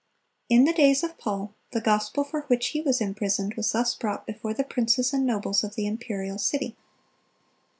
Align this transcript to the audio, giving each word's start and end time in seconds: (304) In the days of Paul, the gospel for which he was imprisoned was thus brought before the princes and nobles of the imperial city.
(304) 0.49 0.57
In 0.57 0.65
the 0.65 0.73
days 0.73 1.03
of 1.03 1.15
Paul, 1.19 1.53
the 1.73 1.79
gospel 1.79 2.23
for 2.23 2.41
which 2.47 2.69
he 2.69 2.81
was 2.81 3.01
imprisoned 3.01 3.53
was 3.53 3.71
thus 3.73 3.93
brought 3.93 4.25
before 4.25 4.51
the 4.55 4.63
princes 4.63 5.13
and 5.13 5.27
nobles 5.27 5.63
of 5.63 5.75
the 5.75 5.85
imperial 5.85 6.39
city. 6.39 6.75